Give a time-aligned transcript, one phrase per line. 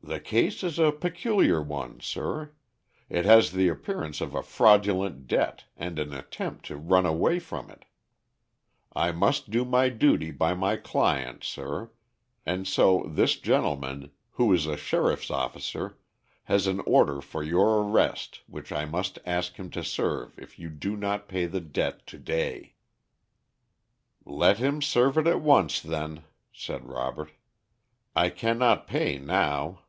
[0.00, 2.52] "The case is a peculiar one, sir.
[3.10, 7.68] It has the appearance of a fraudulent debt and an attempt to run away from
[7.68, 7.84] it.
[8.94, 11.90] I must do my duty by my client, sir;
[12.46, 15.98] and so this gentleman, who is a sheriff's officer,
[16.44, 20.70] has an order for your arrest, which I must ask him to serve if you
[20.70, 22.76] do not pay the debt to day."
[24.24, 26.24] [Illustration: "LET HIM SERVE IT AT ONCE, THEN."] "Let him serve it at once, then,"
[26.52, 27.32] said Robert.
[28.14, 29.80] "I can not pay now."